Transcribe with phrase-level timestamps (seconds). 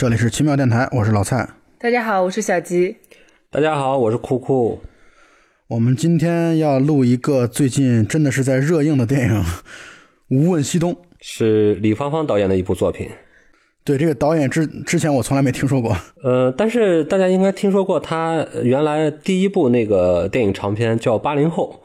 [0.00, 1.46] 这里是奇妙电台，我是老蔡。
[1.78, 2.96] 大家好，我是小吉。
[3.50, 4.80] 大家好，我是酷酷。
[5.68, 9.34] 我们今天要录一个最近真的是在热映的电影
[10.34, 13.10] 《无问西东》，是李芳芳导演的一部作品。
[13.84, 21.82] 对这个导演之之前我从来没听说过，呃，但是大家应该听说过他原来第一部那个电影长片叫《八零后》。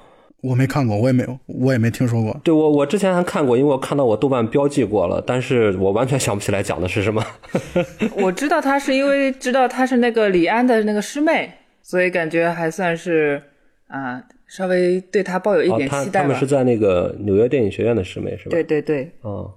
[0.48, 2.40] 我没看过，我也没有，我也没听说过。
[2.44, 7.26] 对我，我之前还看过，因为我看到我豆瓣标记过了，但是我完全想不起来讲的是什么。
[8.22, 13.42] 我知道他是因为知道他是那个李安的那个师妹，所以感觉还算是
[13.88, 16.10] 啊，稍微对他抱有一点期待吧。
[16.14, 18.52] 他他们是在那个纽约电影学院的师妹是吧？
[18.52, 19.12] 对对对。
[19.22, 19.52] 哦，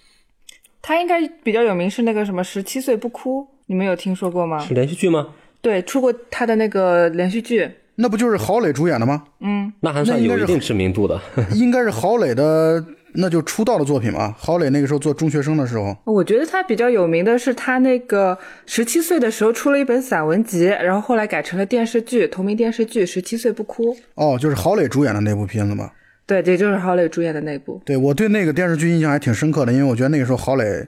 [0.81, 4.59] 他应该比较有名是那个什么十七岁不哭，你们有听说过吗？
[4.61, 5.35] 是连续剧吗？
[5.61, 7.69] 对，出过他的那个连续剧。
[8.01, 9.25] 那不就是郝磊主演的吗？
[9.41, 11.21] 嗯，那还算有一定知名度的。
[11.53, 14.33] 应该是郝磊的，那就出道的作品嘛。
[14.39, 23.93] 郝磊那个时候做中学生的时候，我觉得他比较有名的是他那个十七岁的时候出了一本散文集，然后后来改成了电视剧，同名电视剧《十七岁不哭》。
[24.15, 25.91] 哦，就是郝磊主演的那部片子吗？
[26.25, 27.83] 对，对，就是郝磊主演的那部。
[27.85, 30.87] 对我对那个电视剧印象还挺深刻的，因为我觉得那个时候郝磊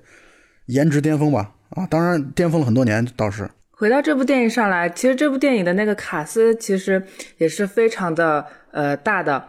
[0.66, 1.50] 颜值巅峰吧。
[1.70, 3.50] 啊，当然巅峰了很多年倒是。
[3.80, 7.02] 回到这部电影上来，其实这部电影的那个卡斯其实
[7.38, 9.42] 也是非常的呃大的。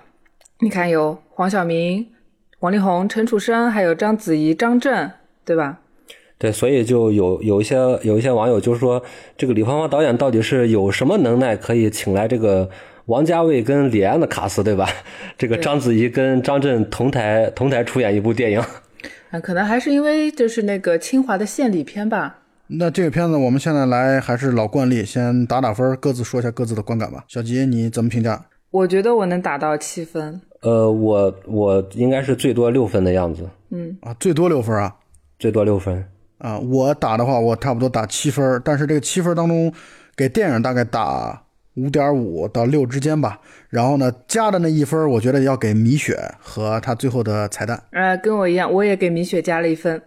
[0.61, 2.07] 你看，有黄晓明、
[2.61, 5.11] 王力宏、陈楚生，还有章子怡、张震，
[5.43, 5.79] 对吧？
[6.37, 9.03] 对，所以就有有一些有一些网友就是说，
[9.35, 12.69] 这个李芳芳导演到底是有什么能耐可以请来这个
[13.07, 14.87] 王家卫跟李安的卡斯，对吧？
[15.37, 18.61] 这个章子怡跟张震同台同台出演一部电影，
[19.31, 22.37] 啊，可能还是因为就是那个清华的献礼片吧。
[22.79, 27.25] 那这个片子，我们现在来还是老惯例，先打打分，各自说一下各自的观感吧。
[27.27, 28.45] 小吉，你怎么评价？
[28.69, 30.39] 我觉得我能打到七分。
[30.61, 33.49] 呃，我我应该是最多六分的样子。
[33.71, 34.95] 嗯啊，最多六分啊，
[35.37, 36.05] 最多六分
[36.37, 36.57] 啊。
[36.59, 39.73] 我打的话，我差不多打七分，但是这个七分当中，
[40.15, 41.43] 给电影大概打
[41.75, 43.41] 五点五到六之间吧。
[43.67, 47.83] 然后呢，加的那一分，我觉得要给米雪和他最后的彩蛋。
[47.91, 50.01] 呃，跟我一样，我也给米雪加了一分。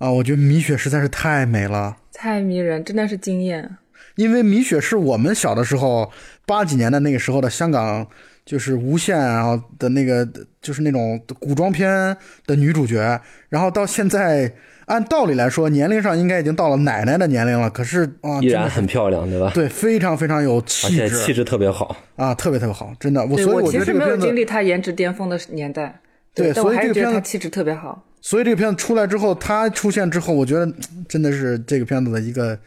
[0.00, 3.76] 啊，我觉得米雪实在是太美了，太迷人，真的是惊艳。
[4.16, 6.10] 因为米雪是我们小的时候
[6.46, 8.06] 八几年的那个时候的香港，
[8.46, 10.26] 就是无线啊的那个，
[10.62, 12.16] 就是那种古装片
[12.46, 13.20] 的女主角。
[13.50, 14.50] 然后到现在，
[14.86, 17.68] 按道理来说，年龄上应该已经到了奶奶的年龄了。
[17.68, 19.52] 可是啊，依然很漂亮，对吧？
[19.54, 23.22] 对，非常非常有气质，气质特别好啊，特别特别好，真的。
[23.26, 26.00] 我所以我觉得这个片子，没有经历她颜值巅峰的年代，
[26.34, 28.02] 对，所以这个片子气质特别好。
[28.22, 30.70] 所以这个片子出来之后，他出现之后，我觉得
[31.08, 32.58] 真的是这个片子的一个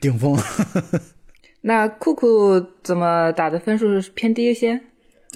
[0.00, 0.36] 顶峰。
[1.62, 4.80] 那酷酷怎么打的分数是偏低一些？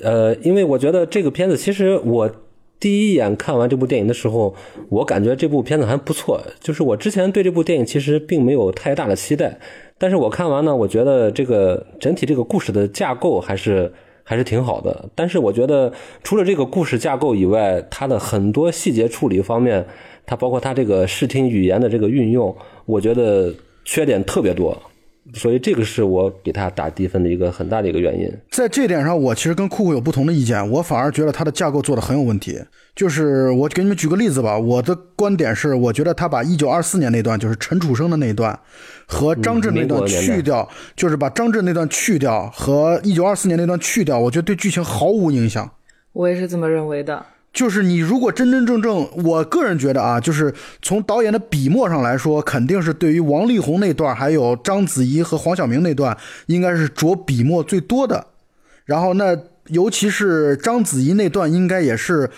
[0.03, 2.31] 呃，因为我觉得这个片子，其实我
[2.79, 4.55] 第一眼看完这部电影的时候，
[4.89, 6.41] 我感觉这部片子还不错。
[6.61, 9.59] 就是我之前对这部电影其实并没有太大的期待，
[9.99, 13.93] 但是我看完呢，我觉得这个整体这个故事的架构还是。
[14.31, 15.93] 还是挺好的，但是我觉得
[16.23, 19.85] 除了这个故事架构以外，它的很多细节处理方面，
[20.25, 23.53] 它包括它这个视听语言的这个运用，我觉得
[23.85, 24.81] 缺点特别多。
[25.35, 28.31] 所以这个是我给他打低分的一个很大的一个原因。
[28.51, 30.69] 在这点上，我其实跟酷酷有不同的意见。
[30.71, 32.59] 我反而觉得他的架构做的很有问题。
[32.95, 34.59] 就是我给你们举个例子吧。
[34.59, 38.59] 我的观点是，我觉得他把一九二四年那段，就是陈楚生的那一段，
[39.07, 45.71] 和张震那段去掉，就是把张震那段去掉，和一九二四年那段去掉，我觉得对剧情毫无影响。
[46.13, 47.25] 我也是这么认为的。
[47.53, 56.17] 就是你如果真真正正，我个人觉得啊，就是从导演的笔墨上来说，肯定是对于王力宏那段，还有章子怡和黄晓明那段，
[56.47, 58.29] 应该是着笔墨最多的。
[58.85, 59.37] 然后那
[59.67, 62.31] 尤其是章子怡那段，应该也是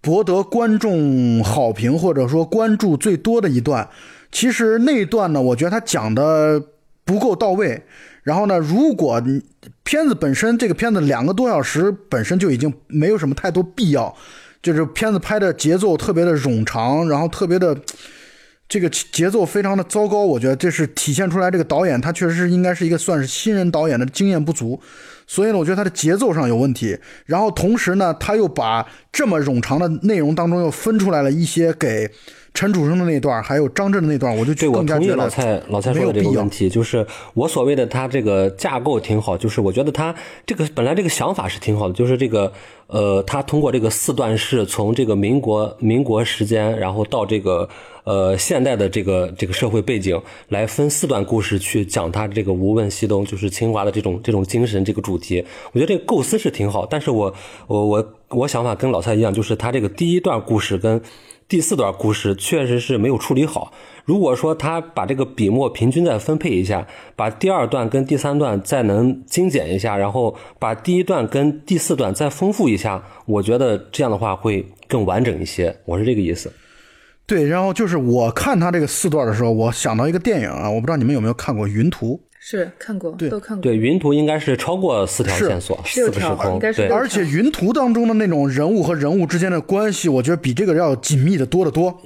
[0.00, 3.88] 博得观众好评或者说关注最多的一段。
[4.32, 6.60] 其实那段呢，我觉得他讲的
[7.04, 7.84] 不够到位。
[8.22, 9.22] 然后呢，如果
[9.82, 14.14] 片子本身这个片子两个多小时本身就已经没有什么太多必要。
[14.62, 17.76] 就是片子拍的节奏特别的冗长，然后特别的
[18.68, 24.80] 这个节奏非常的糟糕，我觉得这是体现出来这个导演他确实是应该是一个算是新人导演的经验不足，
[25.26, 26.98] 所以呢，我觉得他的节奏上有问题。
[27.26, 32.10] 然后同时呢，他又把这么冗长的内容当中又分出来了一些给。
[32.52, 40.12] 陈楚生的那段，还有张震的那段，我就对我同意老蔡老蔡说的这个问题，就是我所谓的他这个架构挺好，就是我觉得他
[40.44, 42.52] 这个本来这个想法是挺好的，就是这个
[42.90, 47.68] 呃，他通过这个四段式，从这个民国民国时间，然后到这个
[48.04, 57.32] 呃现代的这个这个社会背景，来分四段故事去讲他这个无问西东，就是清华的这种这种精神这个主题，我觉得这个构思是挺好，但是我
[57.66, 61.00] 我我我想法跟老蔡一样，就是他这个第一段故事跟。
[61.50, 63.72] 第四段故事确实是没有处理好。
[64.04, 66.86] 如果说他把这个笔墨平均再分配一下，
[67.16, 75.76] 把第二段跟第三段再能精简一下，然后把第一段跟第四段再丰富一下，我觉得这样的话会更完整一些。
[75.86, 76.52] 我是这个意思。
[77.26, 82.20] 对，然后就是我看他这个四段的时候，我想到一个电影啊，我不知道你们有没有看过《云图》。
[82.42, 83.62] 是看过，对都看过。
[83.62, 86.36] 对，云图应该是超过四条线索，四个时空。
[86.36, 92.00] 对应该是，而且云图当中的那种人物和人物之间的关系，我觉得比这个要紧密的多得多。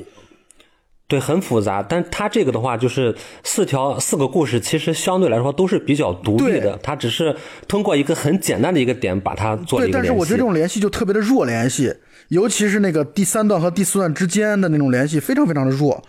[1.07, 1.81] 对，很复杂。
[1.83, 3.15] 但它这个的话，就是
[3.45, 6.79] 四条四个故事，其实相对来说都是比较独立的对。
[6.83, 7.37] 它只是
[7.69, 9.93] 通过一个很简单的一个点，把它做一个联系。
[9.93, 11.95] 但是我觉得这种联系就特别的弱联系，
[12.29, 16.03] 尤其是那个第三段和第四段之间的那种联系，非常非常的弱。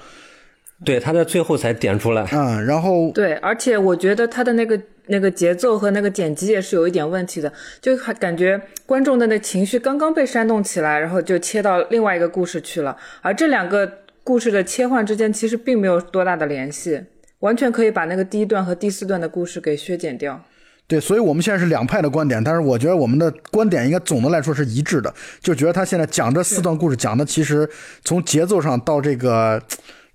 [0.83, 2.27] 对，他在最后才点出来。
[2.33, 13.89] 嗯，然后对，而且我觉得他的那个那个节奏和那个剪辑也是有一点问题的，就还感觉观众的那情绪刚刚被煽动起来，然后就切到另外一个故事去了，而这两个
[14.23, 17.01] 故事的切换之间其实并没有多大的联系，
[17.39, 20.43] 完全可以把那个第一段和第四段的故事给削减掉。
[20.87, 25.11] 对，所以我们现在是两派的观点，但是我觉得我们的观点应该总的来说是一致的，
[25.41, 27.67] 就觉得他现在讲这四段故事讲的，其实
[28.03, 29.59] 从节奏上到这个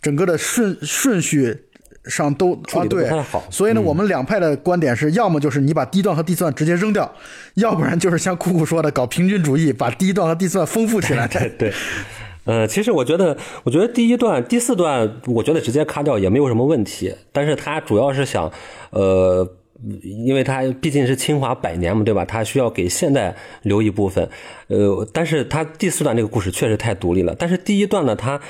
[0.00, 1.64] 整个的顺顺序
[2.06, 3.10] 上都啊对
[3.50, 7.14] 所以呢，我们两派的观点是，要么就是你把第一段和第四段直接扔掉，
[7.54, 11.28] 要不然就是像酷酷说的搞平均主义，把第一段和第四段丰富起来。
[11.28, 11.72] 对 对，
[12.44, 17.14] 呃，其实我觉得，我觉得第一段、第四段，我觉得直接卡掉也没有什么问题。
[17.32, 18.50] 但是他主要是想，
[18.92, 19.46] 呃，
[20.02, 22.24] 因为他毕竟是清华百年嘛，对吧？
[22.24, 24.26] 他需要给现代留一部分。
[24.68, 27.36] 呃，但是他第四段这个故事确实太独立了。
[27.38, 28.40] 但是第一段呢，他。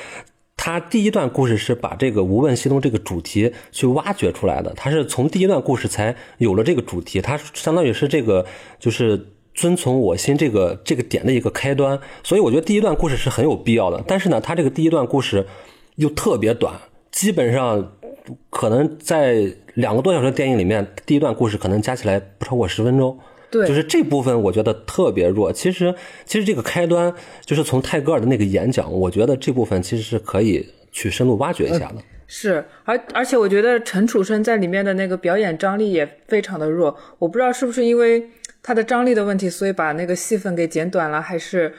[0.62, 8.45] 他第一段故事是把这个无问西东这个主题去挖掘出来的，他是从第一段故事才有了这个主题，他相当于是这个
[8.79, 14.05] 就是遵从我心这个这个点的一个开端，所以我觉得第一段故事是很有必要的。
[14.07, 15.47] 但是呢，他这个第一段故事
[15.95, 16.75] 又特别短，
[17.11, 17.93] 基本上
[18.51, 23.19] 可能在两个多小时的电影里面，第一段故事可能加起来不超过十分钟。
[23.50, 25.52] 对就是这部分我觉得特别弱。
[25.52, 25.94] 其实，
[26.25, 27.12] 其实这个开端
[27.44, 31.97] 就是从泰戈尔的那个演讲，我觉得这部分其实是可以去深入挖掘一下的。
[32.26, 38.25] 是，而而且我觉得陈楚生在里面的那个表演张力也非常的弱，我不知道是不是因为
[38.62, 41.75] 他的张力的问题，所以把那个戏份给剪短了，还是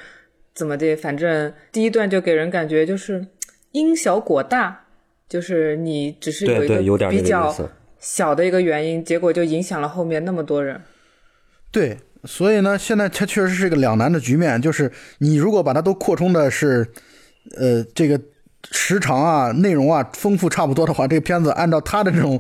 [0.54, 0.94] 怎么的？
[0.98, 3.26] 反正第一段就给人感觉就是
[3.72, 4.88] 因小果大，
[5.30, 7.56] 就是你只是有一个比较
[8.00, 10.82] 小的一个原因，结果就影响了后面那么多人。
[11.72, 16.86] 对，所以呢，现在它确实是一个两难的局面，就是你如果把它都扩充的是，
[17.58, 18.20] 呃，这个
[18.72, 22.40] 时长啊、内容啊丰富差不多的话，这个片子按照它的这种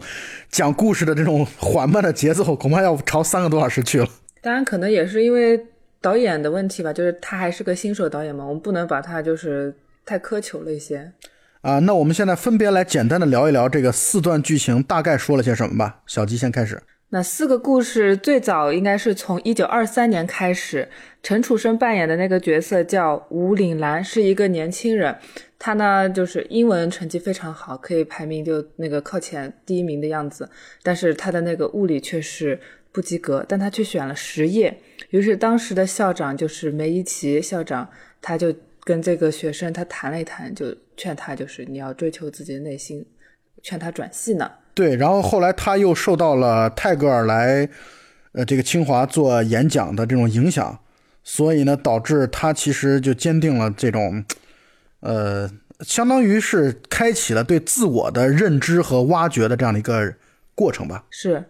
[0.49, 4.07] 讲故事的这种缓慢的节奏，恐怕要朝三个多小时去了。
[4.41, 5.59] 当然，可能也是因为
[6.01, 9.73] 导演的问题吧，就是他还是个新手导演嘛，我们不能把他就是
[10.05, 11.11] 太苛求了一些。
[11.61, 16.01] 啊，那我们现在分别来简单的聊一聊这个四段剧情大概说了些什么吧。
[16.05, 16.81] 小吉先开始。
[17.13, 20.87] 那四个故事最早应该是从一九二三年开始，
[21.21, 25.13] 陈楚生扮演的那个角色叫吴岭兰，是一个年轻人。
[25.59, 30.49] 他呢就是英文成绩非常好，可以排名就那个靠前第一名的样子，
[30.83, 32.57] 但是他的那个物理却是
[32.93, 34.73] 不及格，但他却选了实业。
[35.09, 37.89] 于是当时的校长就是梅贻琦校长，
[38.21, 43.05] 他就跟这个学生他谈了一谈，就劝他就是你要追求自己的内心，
[43.61, 44.49] 劝他转系呢。
[44.73, 47.67] 对，然后后来他又受到了泰戈尔来，
[48.33, 50.79] 呃，这个清华做演讲的这种影响，
[51.23, 54.23] 所以呢，导致他其实就坚定了这种，
[55.01, 55.49] 呃，
[55.81, 60.13] 相当于是开启了对自我的认知和挖掘的这样的一个
[60.55, 61.03] 过程吧。
[61.09, 61.43] 是，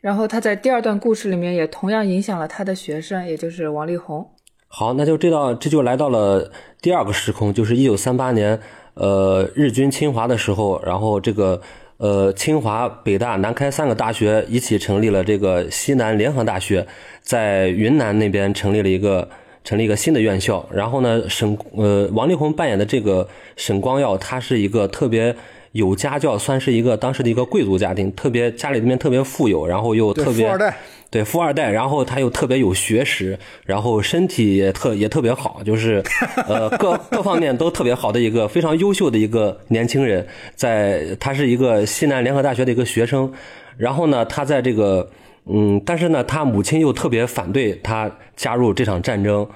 [0.00, 4.30] 然后他在第二段故事里面也同样影响了他的学生，也就是王力宏。
[4.68, 6.52] 好，那就这到这就来到了
[6.82, 8.60] 第二个时空，就是一九三八年，
[8.94, 11.62] 呃，日军侵华的时候，然后这个
[11.98, 16.86] 呃，清华、北大、南开三个大学一起成立了这个西南联合大学，
[17.22, 19.28] 在云南那边成立了一个
[19.64, 20.68] 成立一个新的院校。
[20.70, 23.26] 然后呢，沈呃王力宏扮演的这个
[23.56, 25.34] 沈光耀，他是一个特别
[25.76, 30.76] 有家教，算是一个当时的一个贵族家庭，特别家里面特别富有，然后又，特别富二代，
[31.10, 36.02] 对富二代，然后他又特别有学识，然后身体也特也特别好，就是
[36.48, 43.30] 呃各各方面都特别好的一个非常优秀的一个年轻人，在他是一个西南联合大学的一个学生，
[43.76, 45.10] 然后呢，他在这个
[45.44, 49.46] 嗯，但是呢，他母亲又特别反对他加入这场战争。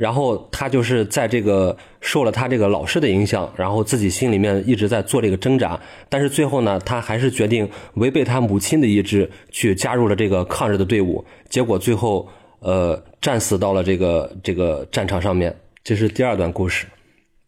[0.00, 5.78] 然后他就是在这个受了他这个老师的影响，然后自己心里面一直在做这个挣扎，
[6.08, 12.26] 但是最后呢，他还是决定违背他母亲的意志去加入了这个抗日的队伍，结果最后
[12.60, 15.54] 呃战死到了这个这个战场上面。
[15.84, 16.86] 这是第二段故事。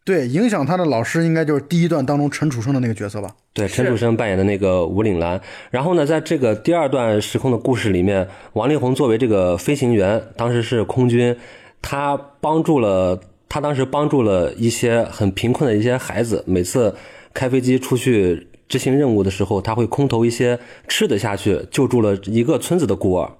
[0.05, 3.33] 对，影响他的老师应该就是第一段当中陈楚生的那个角色吧？
[3.53, 5.41] 对，陈楚生扮演的那个吴岭澜。
[5.71, 11.35] 然后呢，在这个第二段时空的故事里面，王力宏作为这个飞行员，当时是空军，
[11.83, 16.95] 他帮助了他当时帮助了一些很贫困的一些孩子，每次
[17.35, 23.31] 开飞机出去执行任务的时候，他会空投一些吃的下去，救助了一个村子的孤儿。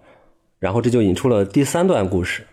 [0.60, 2.46] 然后这就引出了第三段故事。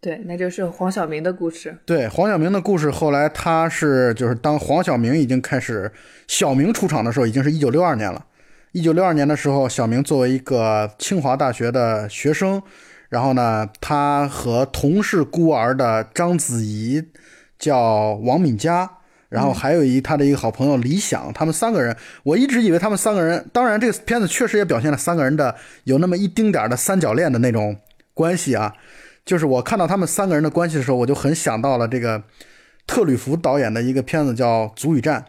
[0.00, 1.76] 对，那就是黄晓明的故事。
[1.84, 5.90] 对，黄晓明的故事，后来他是就是当黄晓明已经开始
[6.28, 8.24] 小明出场的时候，已经是一九六二年了。
[8.70, 12.62] 一九六二年的时候，小明作为一个清华大学的学生，
[13.08, 17.02] 然后呢，他和同是孤儿的章子怡
[17.58, 18.90] 叫王敏佳，
[19.28, 27.76] 然后还有一他的一个好朋友李想，他们三个人，我一直以为他们三个人，当然这个片子确实也表现了三个人的有那么一丁点儿的三角恋的那种
[28.14, 28.74] 关系啊。
[29.24, 32.22] 就是我看到他们三个人的关系的时候，我就很想到了这个
[32.86, 35.22] 特吕弗导演的一个片子叫《足与战》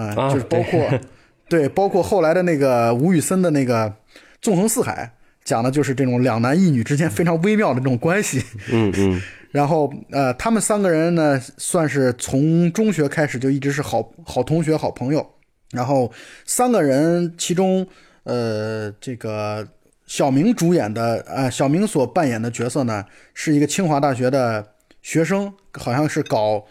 [0.00, 0.88] 啊、啊就是包括
[1.48, 3.88] 对，包括后来的那个吴宇森的那个
[4.40, 5.12] 《纵横四海》，
[5.44, 8.42] 讲的就是这种两男一女之间非常微妙的这种关系。
[8.72, 9.22] 嗯嗯，
[9.52, 15.24] 然后呃，他们三个人呢，算是从中学开始就一直是好好同学、好朋友。
[15.72, 16.10] 然后
[16.44, 17.86] 三个人其中，
[18.22, 19.66] 呃，这个
[20.06, 24.64] 小明主演的，呃，小明所扮演的角色呢，是一个清华大学的
[25.02, 26.64] 学生，好像是搞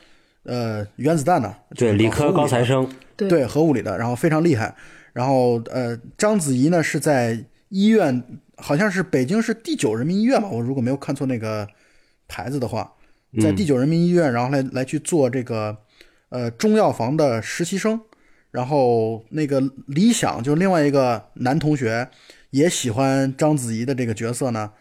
[0.44, 2.90] 呃原子弹的，对，理科高材生。
[3.16, 4.74] 对对核物理的，然后非常厉害。
[5.14, 7.38] 然后呃，章子怡呢是在
[7.70, 8.24] 医院，
[8.64, 11.68] 好像是北京市第九人民医院吧，我如果没有看错那个
[12.30, 12.94] 牌子的话，
[13.42, 15.78] 在第九人民医院，然后来来去做这个
[16.30, 18.00] 呃中药房的实习生。
[18.52, 22.08] 然后那个李想就是另外一个男同学，
[22.52, 24.72] 也喜欢章子怡的这个角色呢，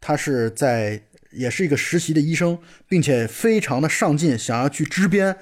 [0.00, 5.36] 他是在也是一个实习的医生，并且非常的上进，想要去支边。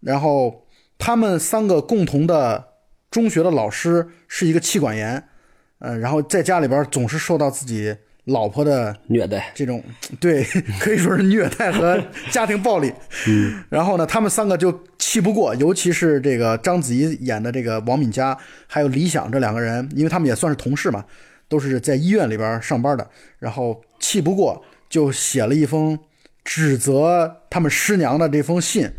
[0.00, 0.66] 然后
[0.98, 2.68] 他们三个共同的
[3.10, 5.26] 中学的老师是一个气管炎，
[5.84, 9.84] 呃，然后在家里边总是受到自己老婆的虐待，这种
[10.18, 10.42] 对，
[10.80, 12.90] 可以说是虐待和家庭暴力。
[13.28, 18.34] 嗯， 然后呢，他们三个就气不过，尤其是这个章子怡演的这个王敏佳，
[18.66, 21.04] 还有李想这两个人，因为他们也算是同事嘛，
[21.50, 23.06] 都是在医院里边上班的。
[23.38, 25.98] 然后气不过，就写了一封
[26.44, 28.90] 指责他们师娘的这封信，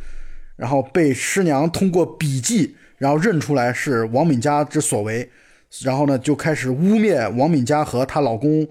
[0.55, 5.27] 然后被师娘通过笔记，然后认出来是王敏佳之所为，
[5.83, 8.67] 然后呢，就开始污蔑王敏佳和她老公。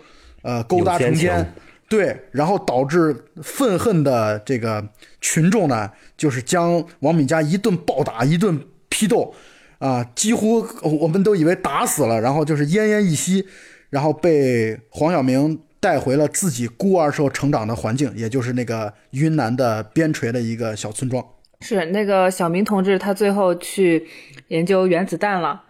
[0.47, 1.55] 呃，勾搭成奸
[1.89, 4.87] 对，然后导致愤恨的这个
[5.19, 9.33] 群众呢，就是将王敏佳一顿暴打，一顿批斗，
[9.79, 13.47] 啊，几乎我们都以为打死了，然后就是奄奄一息，
[13.89, 21.25] 然后被黄晓明带回了自己孤儿时候成长的环境，也就是那个云南的边陲的一个小村庄。
[21.63, 24.07] 是那个小明同志，他最后去
[24.49, 25.63] 研究原子弹了，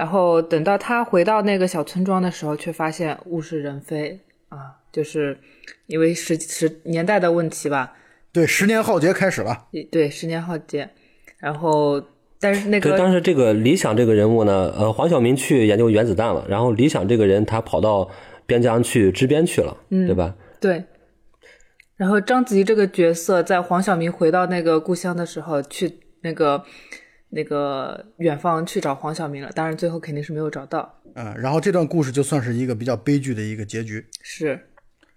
[0.00, 5.38] 然后等到他回到那个小村庄的时候，却发现物是人非啊，就是
[5.88, 7.92] 因为时时年代的问题吧，
[8.32, 9.66] 对，十年浩劫开始了。
[9.92, 10.88] 对，十年浩劫，
[11.36, 12.02] 然后
[12.40, 18.08] 但是那对，个当时这个李想这个人物呢，呃，黄晓明去研究原子弹了，然后李想这个人他跑到
[18.46, 20.34] 边疆去支边去了，对吧？
[20.62, 20.84] 对，
[21.96, 26.64] 然后章子怡这个角色在黄晓明回到那个故乡的时候，去那个
[27.30, 34.04] 那个远方去找黄晓明了，当然最后肯定是没有找到，嗯，然后这段故事就算是一个比较悲剧的一个结局。
[34.22, 34.58] 是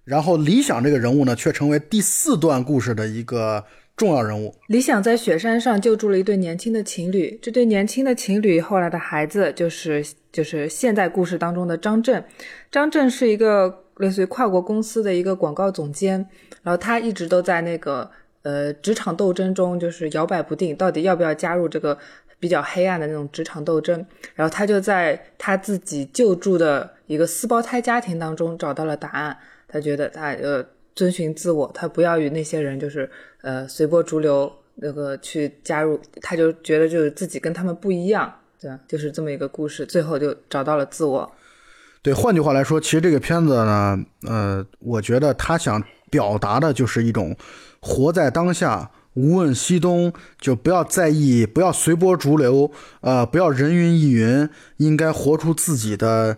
[0.05, 3.63] 然后李想这个人物呢，却成为第四段故事的一个
[3.95, 4.53] 重要人物。
[4.67, 12.23] 李想在雪山上救助了一对年轻的情侣，这对年轻的情侣后来的孩子就是就是现在故事当中的张震。
[12.69, 16.27] 张震是一个类似于跨国公司的一个广告总监，
[16.61, 18.11] 然后他一直都在那个
[18.43, 21.97] 呃职场斗争中就是摇摆不定，到底要不要加入这个
[22.39, 24.05] 比较黑暗的那种职场斗争。
[24.35, 29.37] 然后他就在他自己救助的一个四胞胎家庭当中找到了答案。
[29.67, 30.63] 他觉得他呃
[30.95, 33.09] 遵循自我，他不要与那些人就是
[33.41, 38.31] 呃随波逐流那个去加入，他就觉得就是自己跟他们不一样，
[38.61, 38.79] 对吧？
[38.87, 41.31] 就是这么一个故事，最后就找到了自我。
[42.03, 43.97] 对，换句话来说，其实这个片子呢，
[44.27, 45.81] 呃，我觉得他想
[46.11, 47.35] 表达的就是一种
[47.83, 52.71] 活在当下，无问西东，就不要在意，不要随波逐流，
[53.01, 56.37] 呃，不要人云亦云，应该活出自己的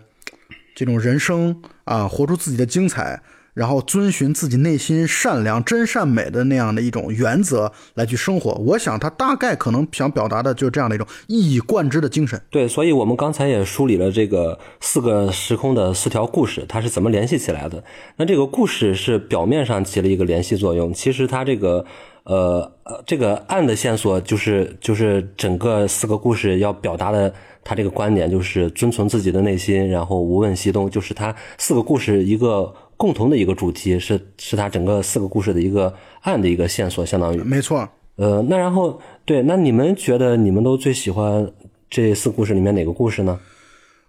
[0.74, 3.22] 这种人生啊，活出自己的精彩。
[3.56, 8.52] 然后遵循自己内心善良、真善美的那样的一种原则来去生活。
[8.52, 12.38] 我想他大概可能想表达的就是这样的一种一以贯之的精神。
[12.50, 17.82] 对，所以我们刚才也梳理了这个四个时空的四条故事，它是怎么联系起来的。
[18.18, 21.82] 那这个故事是表面上起了一个联系作用，其实它这个
[22.24, 27.32] 呃呃这个暗的线索就是就是整个四个故事要表达的。
[27.68, 37.88] 他这个观点就是遵从自己的内心，然后无问西东，就是他四个故事一个共同的一个主题，是是他整个四个故事的一个暗的一个线索，相当于没错。
[38.16, 41.52] 呃，那然后对，那你们觉得你们都最喜欢
[41.90, 43.38] 这四故事里面哪个故事呢？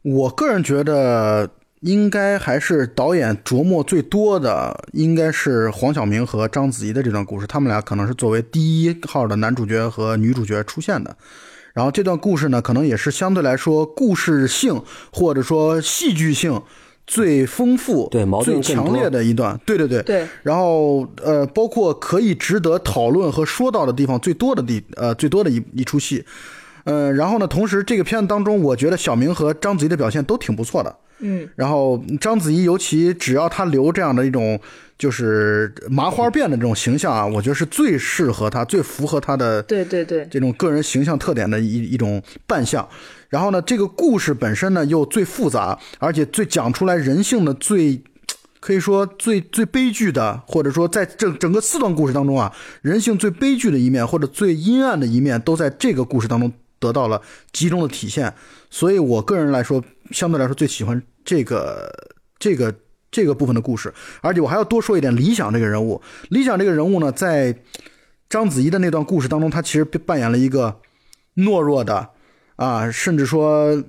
[0.03, 1.49] 我个人觉得
[1.81, 11.17] 应该还是导演琢磨最多的，应该是黄晓明和章子怡的这段故事，他们俩可能是作为第一号的男主角和女主角出现的。
[11.73, 16.61] 然后这段故事呢，可能也是相对来说故事性或者说戏剧性
[17.07, 19.59] 最丰富、对矛盾最强烈的一段。
[19.65, 20.03] 对对对。
[20.03, 20.27] 对。
[20.43, 26.23] 然后呃，包括可以值得讨论和说到的地方最多的地呃最多的一一出戏。
[26.83, 30.95] 呃，然后呢，同时这个片子当中，我觉得小明和章子怡的表现都挺不错的。
[31.19, 31.49] 嗯。
[31.55, 34.59] 然后章子怡尤其只要她留这样的一种。
[34.97, 42.83] 就是麻花辫的这种形象啊，我觉得是最适合她、最符合她的对对对这种个人形象特点的一一种扮相。
[43.29, 48.01] 然后呢，这个故事本身呢又最复杂，而且最讲出来人性的最
[48.59, 58.33] 可以说最最悲剧的，或者说在整整个四段故事当中啊，人性最悲剧的一面或者最阴暗的一面都在这个故事当中得到了集中的体现。
[58.69, 61.91] 所以我个人来说，相对来说最喜欢这个
[62.39, 62.73] 这个。
[63.09, 63.91] 这个部分的故事，
[64.21, 67.57] 而且我还要多说一点，理想这个人物，理想这个人物呢，在
[68.29, 70.81] 章子怡的那段故事当中，他其实扮演了一个
[71.37, 72.09] 懦弱的
[72.57, 73.81] 啊，甚至说，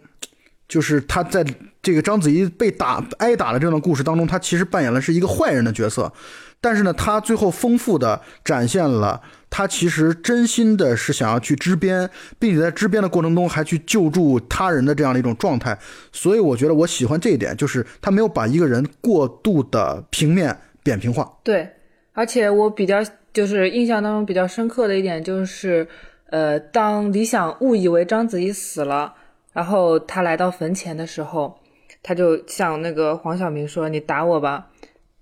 [0.68, 1.44] 就是他在
[1.82, 6.12] 这个章子怡被打挨打的这段故事当中，他其实扮演了是一个坏人的角色。
[6.60, 15.78] 但是呢，他最后丰富的展现了他其实真心的是想要去支边，并且在支边的过程中还去救助他人的这样的一种状态。
[16.12, 21.32] 所以我觉得我喜欢这一点，就是他没有把一个人过度的平面扁平化。
[21.44, 21.68] 对，
[22.12, 22.98] 而且我比较
[23.32, 25.86] 就是印象当中比较深刻的一点就是，
[26.30, 29.14] 呃，当李想误以为章子怡死了，
[29.52, 31.58] 然后他来到坟前的时候，
[32.02, 34.70] 他就向那个黄晓明说：“你打我吧。”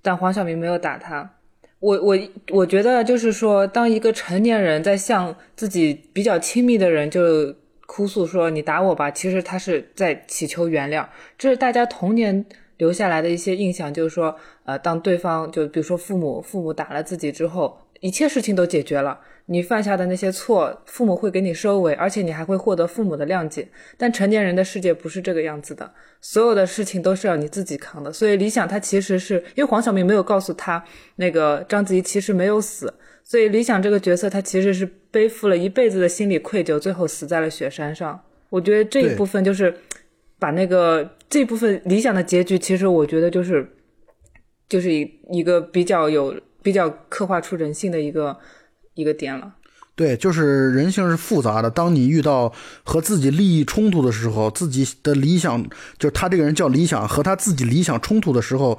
[0.03, 1.31] 但黄晓明没有打他，
[1.81, 2.19] 我我
[2.51, 7.55] 我觉得就是说，当一个成年人在向自己比较亲密的人就
[7.87, 11.07] 哭诉说“你打我吧”，其实他是在祈求原谅。
[11.39, 12.45] 这是大家童年
[12.79, 19.21] 留下来的一些印象，就是说，呃，当对方就比如说父母父母打了自己之后，一切事情都解决了。
[19.49, 23.69] 你犯下的那些错，父母会给你收尾，而且你还会获得父母的谅解。
[23.97, 25.89] 但成年人的世界不是这个样子的，
[26.21, 28.13] 所有的事情都是要你自己扛的。
[28.13, 38.21] 所以理想他其实是因为黄晓明没有告诉他，那个章子怡其实没有死，所以理想这个角色他其实是背负了一辈子的心理愧疚，最后死在了雪山上。
[38.51, 39.73] 我觉得这一部分就是
[40.41, 43.65] 把那个这部分理想的结局，其实我觉得就是
[44.69, 48.37] 就是一一个比较有比较刻画出人性的一个。
[48.97, 49.55] 一个点了，
[49.95, 51.71] 对，就是人性是复杂的。
[51.71, 55.63] 当你遇到和自己利益冲突的时候，自己的理想，
[55.99, 58.79] 就是他这个人叫理想，和他自己理想冲突的时候，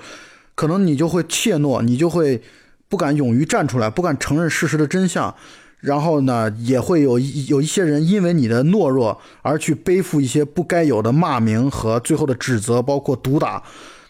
[0.55, 2.41] 可能你就会怯懦，你就会
[2.89, 5.33] 不敢勇于站出来，不敢承认事实的真相。
[5.79, 13.61] 然后呢，也会有有一些人因为你的懦弱而去背负一些不该有的骂名和最后的指责，包括毒打。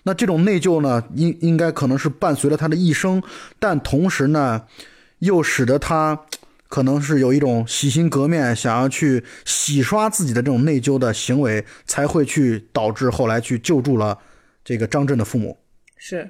[0.03, 3.21] 那这种内疚呢，应应该可能是伴随了他的一生，
[3.59, 4.63] 但同时呢。
[5.19, 6.19] 又使得他
[6.67, 14.17] 可能是有一种洗心革面，想要去洗刷自己的这种内疚的行为，才会去导致后来去救助了
[14.65, 15.57] 这个张震的父母。
[15.95, 16.29] 是，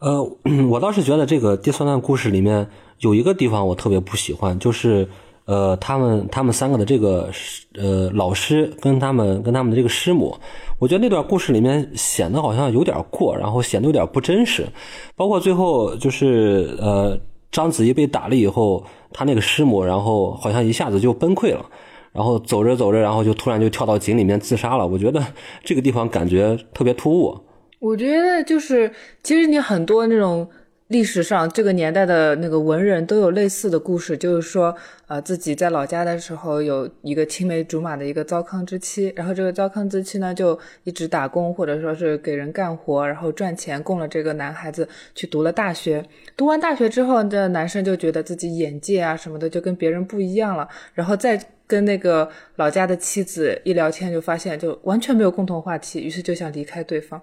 [0.00, 0.22] 呃，
[0.68, 5.08] 我倒是觉得这个第三段故事里面有一个地方我特别不喜欢，就是
[5.46, 7.30] 呃，他们他们三个的这个
[7.74, 10.38] 呃老师跟他们跟他们的这个师母，
[10.78, 14.68] 我觉得那段故事里面显得好像有点过，然后显得有点不真实，
[15.16, 17.18] 包括最后就是呃。
[17.50, 21.64] 章子怡被打了以后，她那个师母，然后好像一下子就崩溃了，
[22.12, 24.86] 然后走着走着，然后就突然就跳到井里面自杀了。
[24.86, 25.22] 我觉得
[25.64, 27.38] 这个地方感觉特别突兀。
[27.78, 30.48] 我觉得就是，其实你很多那种。
[30.88, 34.72] 历史上这个年代的那个文人都有类似的故事，就是说，
[35.08, 46.04] 呃，自己在老家的时候有一个青梅竹马的一个糟糠之妻，然后这个糟糠之妻呢就一直打工或者说是给人干活，然后赚钱供了这个男孩子去读了大学。
[46.36, 57.20] 读完大学之后，这男生就觉得自己眼界啊什么的就跟别人不一样了，然后再跟那个老家的妻子一聊天，就发现就完全没有共同话题，于是就想离开对方。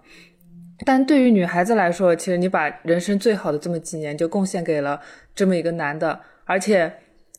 [0.86, 5.00] 但对于女孩子来说，其实你把人生最好的这么几年就贡献给了
[5.34, 6.92] 这么一个男的，而且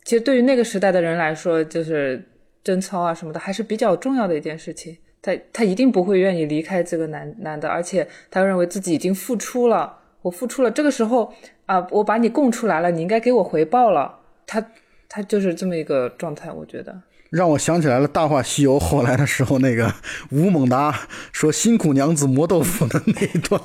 [0.05, 2.27] 其实对于那个时代的人来说，就是
[2.63, 4.97] 贞操啊什么的还是比较重要的一件事情。
[5.23, 11.33] 他他一定不会愿意离开这个男男的，而且他认为自己已经付出了，我付出了，这个时候
[11.65, 14.21] 啊，我把你供出来了，你应该给我回报了。
[14.47, 14.63] 他
[15.09, 16.95] 他就是这么一个状态，我觉得。
[17.35, 19.93] 让我想起来了《大话西游》后来的时候，那个
[20.31, 20.95] 吴孟达
[21.33, 23.61] 说“辛苦娘子磨豆腐”的那一段。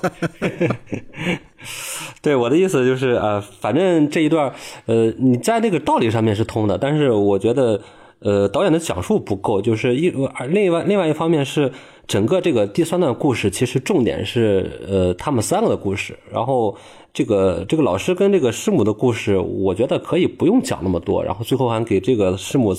[2.20, 4.52] 对我的意思就是呃，反正这一段
[4.88, 7.80] 呃，你在那个道理上面是通的，但是我觉得
[8.22, 10.10] 呃，导演的讲述不够，就是一
[10.48, 11.72] 另外另外一方面是
[12.08, 16.76] 整个这个第三段故事其实重点是呃他们三个的故事，然后
[17.14, 22.76] 这个这个老师跟这个师母的故事，我觉得可以不用讲那么多，然后最后还给这个师母。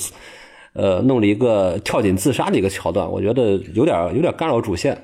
[0.73, 4.97] 呃，弄了一个跳井自杀的一个桥段，我觉得有点有点干扰主线。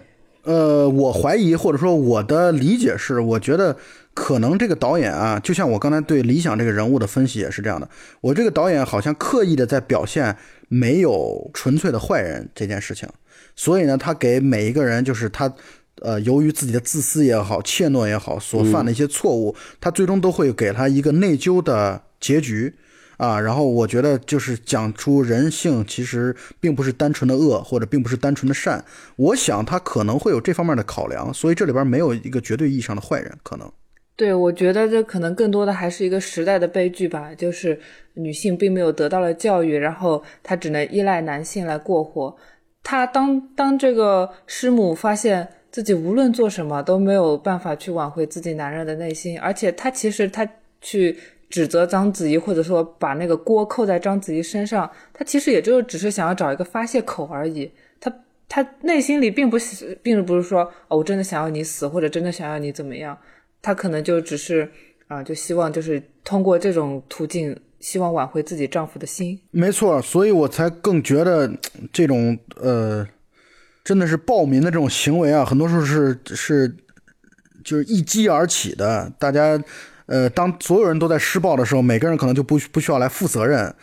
[0.45, 3.77] 呃，我怀疑或者说我的理解是，我觉得
[4.15, 7.89] 可能这个导演啊，就像我刚才对理想这个人物的分析也是这样的。
[8.21, 10.37] 我这个导演好像刻意的在表现
[10.69, 13.09] 没有纯粹的坏人这件事情，
[13.57, 15.53] 所以呢，他给每一个人就是他，
[16.01, 22.73] 呃，由于自己的自私也好、怯懦也好所犯的一些错误，他最终都会给他一个内疚的结局。
[23.17, 28.85] 啊，然后我觉得就是讲出人性其实并不是单纯的恶，或者并不是单纯的善。
[29.17, 33.33] 我想他可能会有这方面的考量，所以这里边没有一个绝对意义上的坏人。
[33.43, 33.71] 可能，
[34.17, 37.81] 对我觉得这可能更多的还是一个时代的悲剧吧，就是
[38.15, 42.37] 女性并没有得到了教育，然后她只能依赖男性来过活。
[42.83, 50.47] 她当当这个师母发现自己无论做什么都没有办法去挽回自己男人的内心，而且她其实她
[50.83, 51.19] 去。
[51.49, 57.71] 指责章子怡，或者说把那个锅扣在章子怡身上，他其实也就只是想要找一个发泄口而已。
[58.01, 58.13] 他
[58.49, 59.57] 他内心里并不
[60.03, 63.17] 并不是说哦，我真的想要你死，或者真的想要你怎么样。
[63.63, 64.69] 他可能就只是
[65.07, 69.41] 啊，就希望就是通过这种途径，希望挽回自己丈夫的心。
[69.53, 71.51] 没错，所以我才更觉得
[71.93, 73.07] 这种呃，
[73.85, 76.77] 真的是暴民的这种行为啊，很多时候是是
[77.65, 79.63] 就是一击而起的，大家。
[80.07, 83.75] 呃，当所有人都在施暴的时候，每个人可能就不不需要来负责任，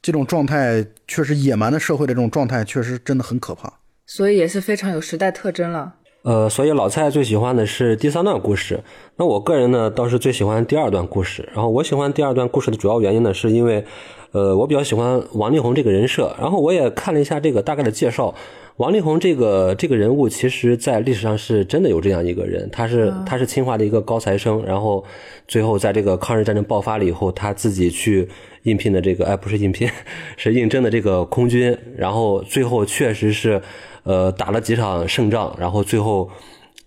[0.00, 5.96] 这种状态确实野蛮的社会的这种状态确实真的很可怕，所以也是非常有时代特征了。
[6.22, 8.84] 呃，所以老蔡最喜欢的是第三段故事，
[9.16, 11.48] 那我个人呢倒是最喜欢第二段故事。
[11.52, 13.84] 然后我喜欢第二段故事的主要原因呢，是因为，
[14.30, 18.32] 呃，我比较喜欢王力宏这个人设，然后我也看了一下这个大概的介绍。
[18.76, 25.04] 王力宏这个这个人物，其实在历史上是真的有这样一个人，他是他是清华的一个高材生，然后
[25.48, 28.28] 最后在这个抗日战争爆发了以后，他自己去
[28.62, 29.90] 应聘的这个，哎，不是应聘，
[30.38, 33.60] 是应征的这个空军，然后最后确实是，
[34.04, 36.30] 呃，打了几场胜仗，然后最后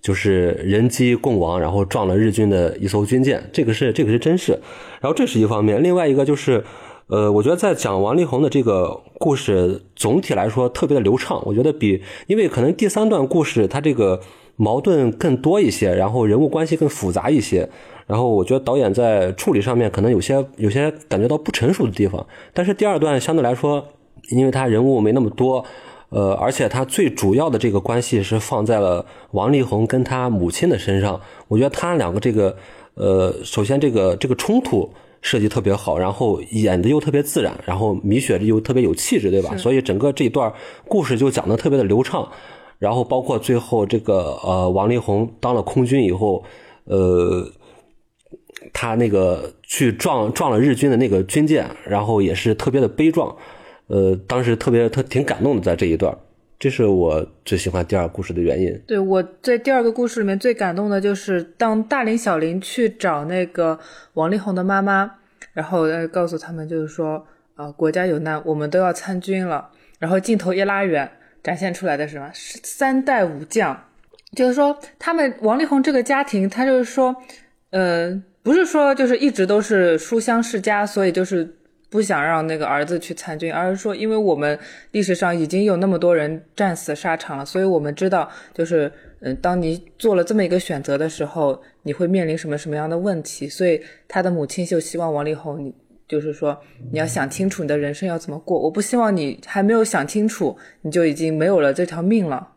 [0.01, 4.59] 就是人机共亡，然后撞了日军的一艘军舰，这个是这个是真事，
[5.01, 6.63] 然后这是一方面，另外一个就是。
[7.07, 11.39] 呃，我觉得在讲王力宏的这个故事，总体来说特别的流畅。
[11.45, 14.19] 我觉得比，因为可能第三段故事它这个
[14.55, 17.69] 矛盾更多一些，然后人物关系更复杂一些，
[18.07, 22.25] 然后我觉得导演在处理上面可能有些有些感觉到不成熟的地方。
[22.55, 23.85] 但是第二段相对来说，
[24.31, 25.63] 因为他人物没那么多，
[26.09, 31.19] 呃，而且他最主要的这个关系是放在了王力宏跟他母亲的身上。
[31.47, 32.55] 我觉得他两个这个，
[32.93, 34.89] 呃，首先这个这个冲突。
[35.21, 39.57] 设计特别好，然后演的又特别自然，然后米雪又特别有气质，对吧？
[39.57, 40.53] 所以整个这段
[40.87, 42.29] 故事就讲的特别的流畅。
[42.77, 46.43] 然后包括最后这个呃，王力宏当了空军以后，
[46.83, 47.43] 呃，
[48.71, 53.35] 他那个去撞撞了日军的那个军舰，然后也是特别的悲壮。
[53.87, 56.17] 呃，当时特别他挺感动的，在这一段。
[56.57, 58.81] 这是我最喜欢第二故事的原因。
[58.87, 63.77] 对，我在第二个故事里面最感动的就是当大林小林去找那个
[64.13, 65.11] 王力宏的妈妈，
[65.53, 69.69] 然后告诉他们就是说，呃，国家有难，我们都要参军了。
[69.99, 71.11] 然后镜头一拉远，
[71.43, 72.31] 展现出来的什么？
[72.33, 73.77] 三代武将，
[74.35, 77.13] 就是说他们王力宏这个家庭，他就是说，
[77.71, 81.55] 呃，不是说就是一直都是书香世家，所以就是。
[81.89, 84.57] 不想让那个儿子去参军，而是说，因为我们
[84.91, 93.47] 历史上已经有那么多人战死沙场了，所以我们知道，就是，嗯，当你做了这么一个选择的时候，你会面临什么什么样的问题。
[93.47, 95.73] 所以他的母亲就希望王力宏，你
[96.07, 96.57] 就是说，
[96.91, 98.59] 你要想清楚你的人生要怎么过。
[98.59, 102.49] 我不希望你还没有想清楚，你就已经没有了这条命了。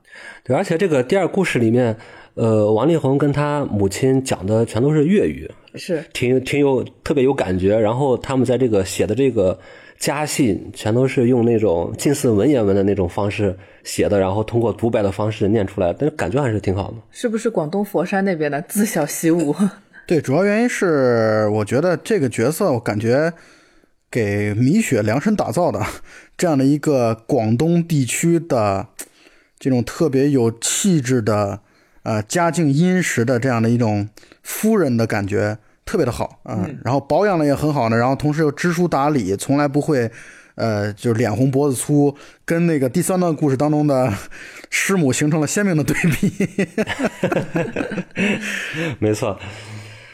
[0.42, 1.96] 对，而且这个第二故事里面。
[2.34, 7.78] 呃，王力宏跟他母亲讲的全都是粤语，是挺挺有特别有感觉。
[7.78, 9.58] 然后他们在这个写的这个
[9.98, 16.96] 家信全都是用那种近似文言文的那种方式写的，然后通过独白的方式念出来，但是感觉还是挺好的。
[17.10, 19.54] 是不是广东佛山那边的自小习武？
[20.06, 23.32] 对，主要原因是我觉得这个角色，我感觉
[24.10, 25.84] 给米雪量身打造的
[26.36, 28.86] 这样的一个广东地区的
[29.58, 31.60] 这种特别有气质的，
[32.04, 34.08] 呃，家境殷实的这样的一种
[34.48, 40.10] 夫人的感觉，特别的好啊、嗯然后保养的也很好呢，然后同时又知书达理，从来不会。
[40.60, 42.12] 呃，就是脸红脖子粗，
[42.44, 44.12] 跟那个第三段故事当中的
[44.70, 46.32] 师母形成了鲜明的对比。
[48.98, 49.38] 没错，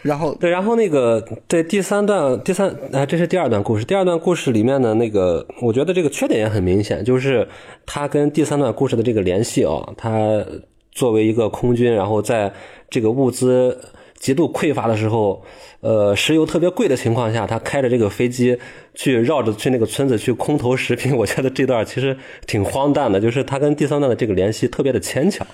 [0.03, 3.87] 然后对，然后那个对第三段第三啊，这是第二段故事。
[3.87, 7.49] 第二段故事里面的那个，我觉得这个缺点也很明显，就是
[7.87, 10.45] 他跟第三段故事的这个联系啊，他
[10.93, 12.53] 作为一个空军，然后在
[12.91, 13.81] 这个物资
[14.25, 15.45] 极度匮乏的时候，
[15.81, 18.59] 呃，石油特别贵的情况下，他开着这个飞机
[18.95, 21.13] 去绕着去那个村子去空投食品。
[21.15, 25.47] 我觉得这段其实挺荒诞的，就是他跟第三段的这个联系特别的牵强。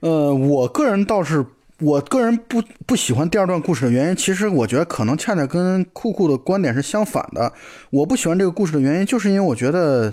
[0.00, 1.42] 呃，我个人倒是，
[1.80, 7.50] 我个人不不喜欢第二段故事的原因，其实我觉得可能恰恰跟酷酷的观点是相反的。
[7.88, 10.12] 我不喜欢这个故事的原因，就是因为我觉得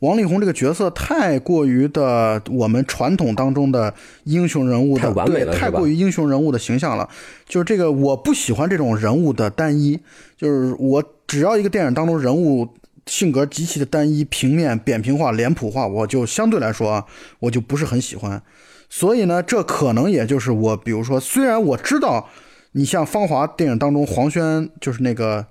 [0.00, 3.92] 王力宏这个角色太过于的我们传统当中的
[4.24, 7.08] 英雄人物的太完美太过于英雄人物的形象了。
[7.46, 10.00] 就是这个，我不喜欢这种人物的单一，
[10.36, 12.68] 就是我只要一个电影当中人物。
[13.06, 17.06] 性格极其的单一、平面、扁平化、脸谱化，我就相对来说啊，
[17.38, 18.42] 我就不是很喜欢。
[18.90, 22.28] 所以呢，这可能也就是我，比如说，虽然我知道
[22.72, 25.46] 你像《芳华》电影当中黄轩就是那个，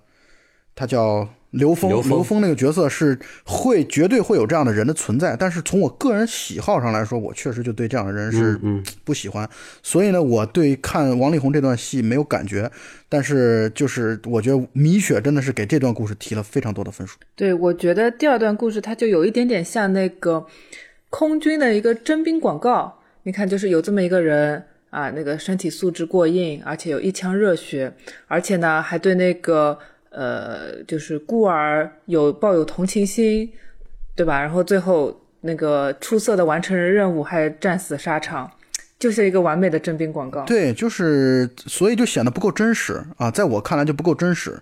[0.75, 9.49] 他叫刘峰，刘峰那个角色是会绝对会有这样的人的存在，但是从我个人喜好上来说，我确实就对这样的人是嗯，不喜欢。
[9.81, 12.69] 所以呢，我对看王力宏这段戏没有感觉，
[13.07, 17.17] 但是就是我觉得米雪真的是给这段故事提了非常多的分数。
[17.35, 20.45] 对，我觉得第二段故事它就有一点点像那个
[21.09, 22.99] 空军的一个征兵广告。
[23.23, 27.91] 你看，就是有这么一个人啊，那个身体素质过硬，而且有一腔热血，
[28.27, 29.79] 而且呢还对那个
[30.15, 33.51] 呃，就是孤儿有抱有同情心，
[34.15, 34.39] 对吧？
[34.39, 38.49] 然后最后那个出色的完成任务，还战死沙场，
[38.97, 40.45] 就是一个完美的征兵广告。
[40.45, 44.57] 对，就是所以就显得不够真实啊，在我看来就不够真实。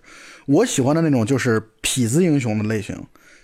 [0.48, 2.98] 我喜欢的那种就是痞子英雄的类型，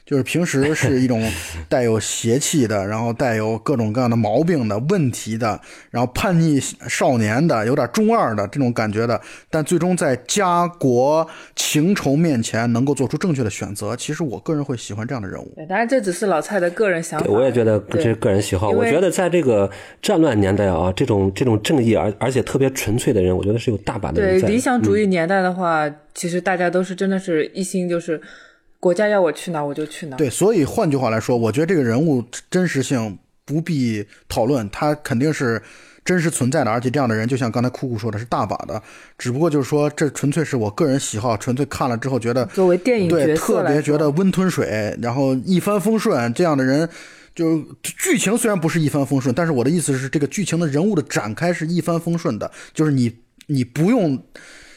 [0.10, 1.24] 就是平时是一种
[1.70, 13.96] 带有邪气的，然后带有各种各样的毛病的问题的，然后叛逆少年的，有点中二的这种感觉的，但最终在家国情仇面前能够做出正确的选择。
[13.96, 15.54] 其实我个人会喜欢这样的人物。
[15.56, 17.28] 对，当然这只是老蔡的个人想法。
[17.28, 18.72] 对我也觉得对这是个人喜好。
[18.72, 19.70] 我觉得在这个
[20.02, 24.40] 战乱年代啊，这种这种正义而而且特别纯粹的人，我觉得是有大把的对。
[24.50, 28.20] 理想主嗯义年代的话，其实大家都是真的是一心就是
[28.80, 30.18] 国家要我去哪儿我就去哪儿。
[30.18, 35.62] 对，所以换句话来说，我觉得这个人物真实性不必讨论，他肯定是
[36.04, 38.82] 真实存在的，而且这样的人就像刚才酷酷说的是大把的，
[39.18, 46.90] 只不过就是说这纯粹是我个人喜好，纯粹看了之后觉得作为电影对特别觉得温吞水，然后一帆风顺这样的人。
[47.36, 53.16] 就剧情虽然不是一帆风顺，但是我的意思是，这个剧情的人物的展开是一帆风顺的，就是你
[53.46, 54.22] 你不用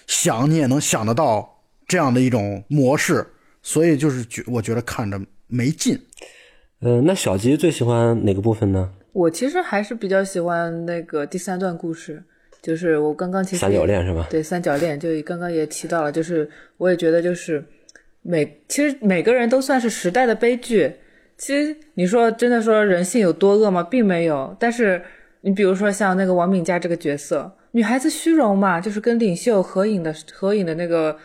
[0.07, 3.27] 想，你也能想得到这样的一种模式，
[3.63, 5.99] 所以就是觉我觉得看着没劲。
[6.81, 8.91] 呃，那小吉最喜欢哪个部分呢？
[9.13, 12.23] 我其实还是比较喜欢那个第三段故事，
[12.61, 14.27] 就是我刚刚其实三角恋是吧？
[14.31, 17.65] 对三角恋，就刚刚也提到了，就是我也觉得就是
[18.23, 20.93] 每其实每个人都算是时代的悲剧。
[21.39, 23.83] 其实你说真的说人性有多恶吗？
[23.83, 24.57] 并没有。
[24.59, 25.03] 但是
[25.43, 31.17] 你比如说像那个王敏佳这个角色，女孩子虚荣嘛，就是跟领袖合影的合影的那个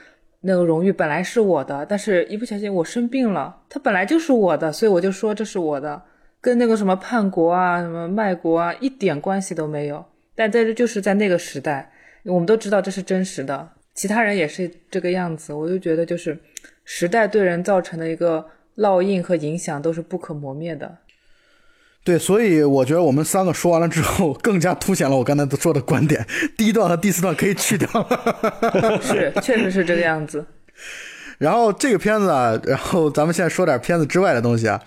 [0.42, 6.02] 那个荣誉本来是我的，但是一不小心我生病了，它本来就是我的，所以我就说这是我的，
[6.40, 10.06] 跟那个什么叛国啊、什么卖国啊一点关系都没有。
[10.36, 11.92] 但在这就是在那个时代，
[12.24, 15.52] 我们都知道这是真实的，其他人也是这个样子。
[15.52, 16.38] 我就觉得就是
[16.86, 18.46] 时代对人造成的一个
[18.78, 20.98] 烙印和影响都是不可磨灭的。
[22.08, 26.26] 对，所以我觉得我们三个说完了之后，更加凸显了我刚才说的观点。
[26.56, 28.98] 第一段和第四段可以去掉了。
[29.04, 30.46] 是，确实是这个样子。
[31.38, 34.82] 然后这个片子啊，然后咱们现在说点片子之外的东西啊。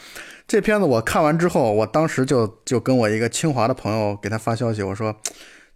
[0.48, 5.14] 这片子我看完之后，我当时就就跟我一个清华的朋友给他发消息，我说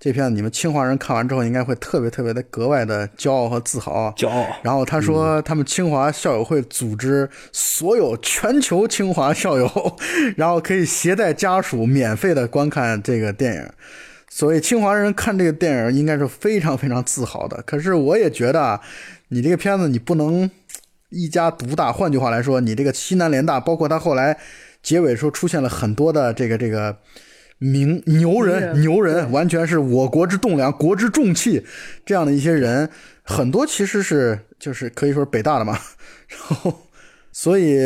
[0.05, 4.12] 这片子你们清华人看完之后应该会特别特别的格外的骄傲和自豪啊。
[4.14, 4.47] 骄傲。
[4.62, 9.97] 然后他说，他们清华校友会组织所有全球清华校友，
[10.37, 13.67] 然后可以携带家属免费的观看这个电影。
[14.29, 17.62] 所以清华人看这个电影应该是非常非常自豪的。
[17.62, 18.79] 可是我也觉得啊，
[19.29, 20.51] 你这个片子你不能
[21.09, 21.90] 一家独大。
[21.90, 24.37] 换句话来说，你这个西南联大，包括他后来
[24.83, 26.95] 结尾时候出现了很多的这个这个
[27.59, 31.64] 名牛人，牛人完全是我国之栋梁，国之重器
[32.05, 32.90] 这样的一些人，
[33.23, 35.79] 很多其实是就是可以说是北大的嘛。
[36.29, 36.83] 然后，
[37.33, 37.79] 所以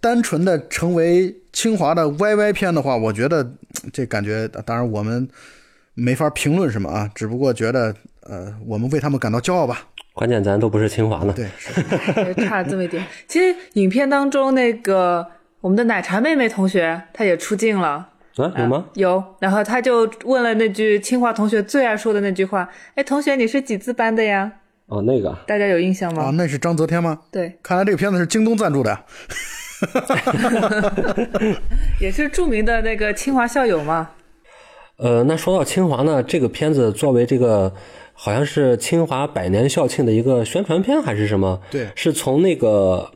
[0.00, 3.52] 单纯的成为清华的 YY 片的话，我觉得
[3.92, 5.28] 这感觉，当然我们
[5.94, 9.88] 没法评论什么啊，只不过觉得呃，我们为他们感到骄傲吧。
[10.14, 13.04] 关键咱都不是清华的， 对，差这么一点。
[13.28, 15.26] 其实影片当中那个
[15.60, 18.08] 我们的奶茶妹妹同学，她也出镜了。
[18.36, 18.86] 啊，有吗？
[18.94, 24.52] 有，然后他就问了那句清华同学最爱说的那句话：“哎，同学，你是几字班的呀？”
[24.86, 26.24] 哦，那个大家有印象吗？
[26.24, 27.18] 啊，那是章泽天吗？
[27.32, 28.96] 对，看来这个片子是京东赞助的，
[32.00, 34.10] 也是著名的那个清华校友嘛。
[34.98, 37.74] 呃，那说到清华呢，这个片子作为这个
[38.12, 41.60] 好像是清华百年校庆的一个宣传片还是什么？
[41.70, 43.10] 对，是从那个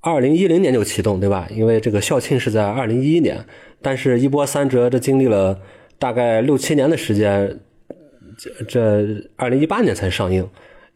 [0.00, 1.46] 二零一零年就启动，对吧？
[1.50, 3.44] 因为这个校庆是在二零一一年。
[3.82, 5.58] 但是，一波三折，这经历了
[5.98, 7.60] 大概六七年的时间，
[8.36, 10.46] 这这二零一八年才上映，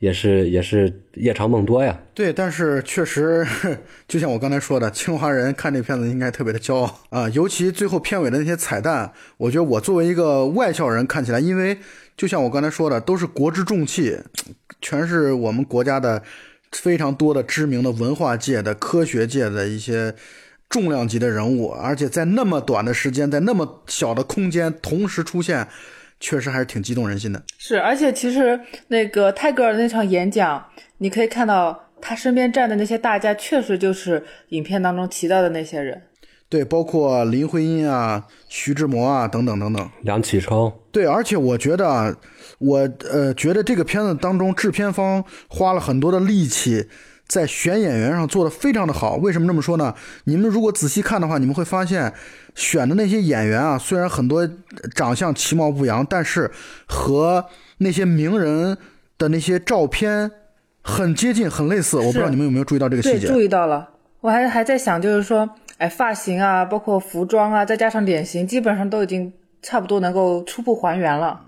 [0.00, 1.98] 也是也是夜长梦多呀。
[2.12, 3.46] 对，但是确实，
[4.06, 11.78] 就像我刚才说的，清华人看这片子应该特别的骄傲啊，尤其最后片尾的那些彩蛋，我觉得我作为一个外校人看起来，因为
[12.18, 14.18] 就像我刚才说的，都是国之重器，
[14.82, 16.22] 全是我们国家的
[16.74, 20.14] 非常多的知名的文化界的、科学界的一些。
[20.70, 25.68] 重量级的人物，而且在那么短的时间，在那么小的空间同时出现，
[26.18, 27.40] 确实还是挺激动人心的。
[27.58, 28.58] 是，而且其实
[28.88, 30.64] 那个泰戈尔那场演讲，
[30.98, 36.02] 你可以看到他身边站的那些大家，确实就是影片当中提到的那些人。
[36.54, 40.72] 对，包括林徽因啊、徐志摩啊等等等等，梁启超。
[40.92, 42.16] 对，而且我觉得，
[42.58, 46.88] 我呃觉得这个片子当中制片方花了很多的力气。
[47.26, 49.92] 在选演员上做的非常的好，为什么这么说呢？
[50.24, 52.12] 你们如果仔细看的话，你们会发现，
[52.54, 54.48] 选的那些演员啊，虽然很多
[54.94, 56.48] 长相其貌不扬，但是
[56.86, 57.46] 和
[57.78, 58.78] 那些名人
[59.18, 60.30] 的那些照片
[60.82, 61.96] 很接近，很类似。
[61.96, 63.26] 我不知道你们有没有注意到这个细节？
[63.26, 63.88] 注意到了。
[64.24, 71.38] 我还还在想，就是说，哎，发型啊，包括服装啊，再加上脸型，基本上都已经差不多能够初步还原了。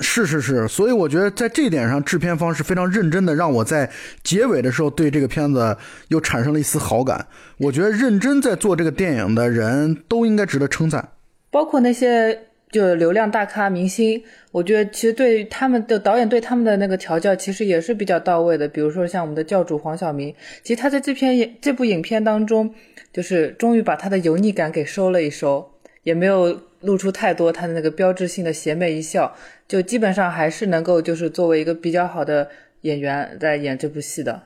[0.00, 3.90] 是是是，所以我觉得在这一点上，制片方是非常认真的，让我在
[4.22, 5.74] 结尾的时候对这个片子
[6.08, 7.26] 又产生了一丝好感。
[7.56, 11.08] 我觉得认真在做这个电影的人都应该值得称赞，
[11.50, 18.66] 包括那些就流量大咖明星，我觉得其实对他们的导演对他们的那个调教其实也是比较到位的。
[18.66, 22.74] 比如说像我们的教主黄晓明，其实他在这篇这部影片当中，
[23.12, 25.70] 就是终于把他的油腻感给收了一收，
[26.02, 29.34] 也没有露出太多他的那个标志性的邪魅一笑。
[29.68, 32.48] 就基本上还是能够，就是作为一个比较好的
[32.82, 34.42] 演员在演这部戏的。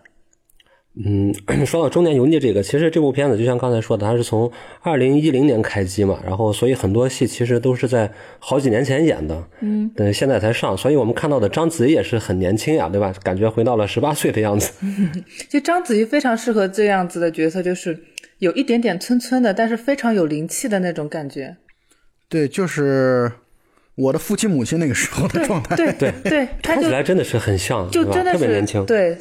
[1.04, 1.34] 嗯，
[1.64, 4.50] 说到中年油腻这个，其实这部片子就像刚才说的，它是从
[4.82, 13.12] 二零一零年开机嘛，然后所以很多戏其实都是在好几年前演的，嗯，等现在才上，所以我们看到的章子怡也是很年轻呀，对吧？
[13.22, 14.72] 感觉回到了十八岁的样子。
[15.48, 17.98] 就章子怡非常适合这样子的角色，就是
[18.38, 21.56] 有一点点村村的，但是非常有灵气的那种感觉。
[22.28, 23.32] 对，就是。
[23.96, 28.82] 我的父亲母亲那个时候的状态，对对对，看起来真的是很像，就真的特别年轻。
[28.86, 29.14] 对，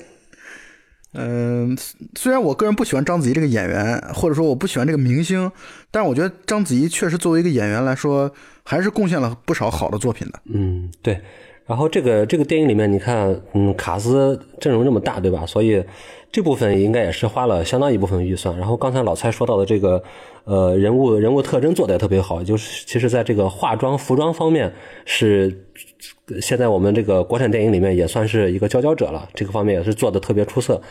[1.13, 1.75] 嗯，
[2.15, 5.51] 虽然我个人不喜欢章子怡这个演员，或者说我不喜欢这个明星，
[5.89, 8.31] 但是我觉得章子怡确实作为一个演员来说，
[8.63, 10.39] 还是贡献了不少好的作品的。
[10.53, 11.19] 嗯，对。
[11.65, 15.45] 然后这个这个电影里面，你看，嗯，卡斯阵容这么大，对吧？
[15.45, 15.83] 所以
[16.31, 18.57] 这部分应该也是花了相当一部分预算。
[18.57, 20.03] 然后刚才老蔡说到的这个。
[20.49, 24.73] 呃，人物人物特征做的也特别好，就是其实在这个化妆服装方面
[25.05, 25.65] 是
[26.41, 30.81] 现在我们这个国产电影里面也算是一个佼佼者了，这个方面也是做的特别出色。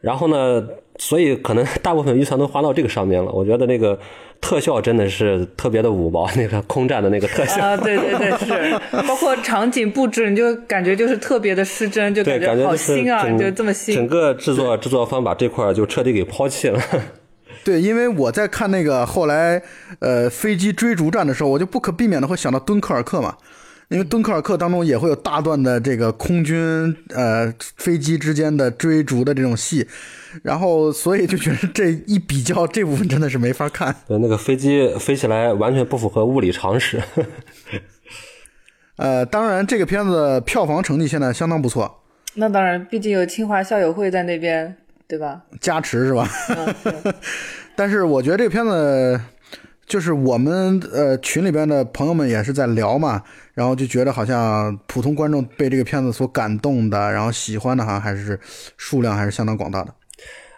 [0.00, 0.64] 然后呢，
[0.98, 3.32] 所以可能大部分预算都花到这个上面了。
[3.32, 3.98] 我觉得那个
[4.40, 13.92] 特效真的是特别的五毛，那个空战的那个特效啊，对对对，是， 包括场景布置，你就感觉就是特别的失真，就感觉好新啊，就这么新。
[13.92, 16.80] 整个制作制作方把这块就彻底给抛弃了。
[17.62, 19.62] 对，因为我在看那个后来，
[19.98, 23.36] 呃，飞机追逐战的时候，我就不可避免的会想到敦刻尔克嘛，
[23.88, 29.86] 因为敦刻尔克当中也会有大段的这个空军呃飞机之间的追逐的这种戏，
[30.42, 33.94] 然后所以就觉得这一比较，这部分真的是没法看。
[34.08, 37.02] 对，那个飞机飞起来完全不符合物理常识。
[38.96, 42.02] 呃，当然这个片子票房成绩现在相当不错。
[42.34, 44.76] 那当然，毕竟有清华校友会在那边。
[45.10, 45.42] 对吧？
[45.60, 46.24] 加持是吧？
[47.74, 49.20] 但是我觉得这个片子，
[49.86, 53.20] 就是我们呃群里边的朋友们也是在聊嘛，
[53.54, 58.38] 然后就觉得好像普通观众被这个片子所感动的，然后喜欢的，好像还是
[58.76, 59.92] 数量还是相当广大的。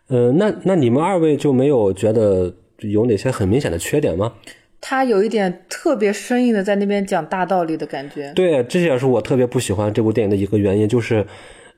[0.08, 4.34] 呃，那那你们二位就没有觉得有哪些很明显的缺点吗？
[4.84, 8.32] 他有一点特别生硬的在那边讲大道理的感觉。
[8.34, 11.24] 对，这也是我特别不喜欢这部电影的一个原因，就是，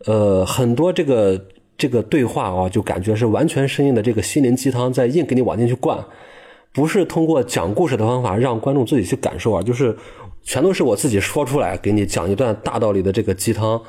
[0.07, 1.39] 呃，很多这个
[1.77, 5.99] 这个对话啊，就感觉是完全生硬的这个心灵鸡汤在硬给你往进去灌，
[6.73, 9.97] 不是通过讲故事的方法让观众自己去感受啊，就是
[10.43, 13.81] 全都是我自己说出来给你讲一段大道理的这个鸡汤。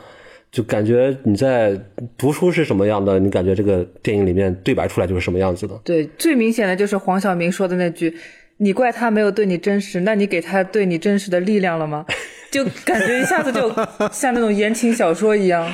[0.51, 1.77] 就感觉你在
[2.17, 5.77] 读书是什么样的，你感觉这个电影里面对白出来就是什么样子的。
[5.83, 8.15] 对，最明显的就是黄晓明说的那句
[8.57, 12.05] ：“你怪他没有对你真实，那你给他对你真实的力量了吗？”
[12.51, 13.69] 就感觉一下子就
[14.13, 15.69] 像那种言情小说一样。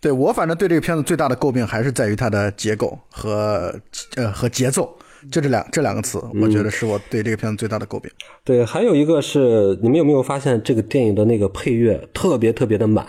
[0.00, 3.74] 对我反正对这个片子最大的诟病还是在于它的结构和
[4.16, 4.96] 呃和节奏，
[5.30, 8.10] 就这两这两个词，我觉得是我对这个片子最大的诟病。
[8.42, 13.06] 对，还有一个是你们有没有发现这个电影的那个配乐特别特别的满，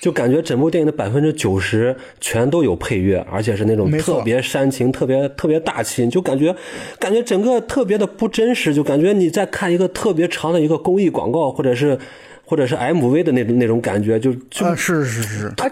[0.00, 6.54] 就感觉整部电影的百分之九十全都有配乐，而且是那种特别煽情、特别特别大气，就感觉
[6.98, 11.96] 感觉整个特别的不真实，就感觉你在看一个特别长的一个公益广告，或者是
[12.44, 15.70] 或者是 MV 的那种那种感觉，就就啊，是是是，而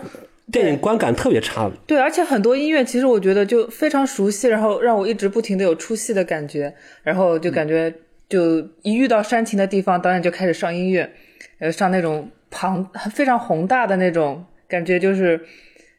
[0.51, 1.71] 电影观感特别差。
[1.87, 7.93] 对，而且很多音乐其实我觉得就非常熟悉，然后让我一直不停的有出戏的感觉，然后就感觉
[8.29, 11.11] 就一遇到煽情的地方，导演就开始上音乐，
[11.59, 15.41] 呃，上那种庞非常宏大的那种感觉，就是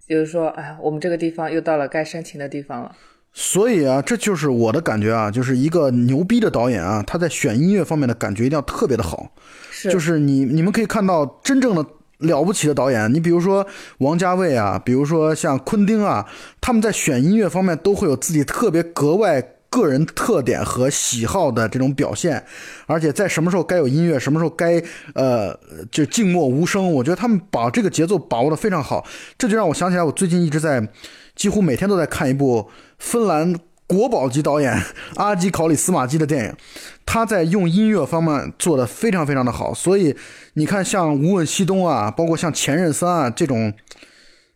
[0.08, 2.96] 比如说，哎，我们这个地方又到了该煽情的地方了。
[3.34, 9.34] 所以啊，这就是我的感觉啊，就是一个牛逼的导演啊，他在选音乐方面的感觉一定要特别的好。
[9.70, 11.86] 是，就是你你们可以看到真正的
[12.22, 13.66] 了不起的导演，你比如说
[14.00, 16.28] 王家卫啊，比如说像昆汀啊，
[16.60, 22.44] 他们在选音乐方面都会有自己特别格外个人特点和喜好的这种表现，
[22.88, 24.82] 而且在什么时候该有音乐，什么时候该
[25.14, 25.58] 呃
[25.92, 29.06] 就静默无声，我觉得他们把这个节奏把握的非常好，
[29.38, 30.88] 这就让我想起来，我最近一直在
[31.36, 33.56] 几乎每天都在看一部芬兰。
[33.92, 34.82] 国宝级导演
[35.18, 36.56] 阿基考里斯马基的电影，
[37.06, 40.16] 他在用音乐方面做的非常非常的好，所以
[40.54, 43.74] 你看像《无问西东》啊，包括像《前任三》啊这种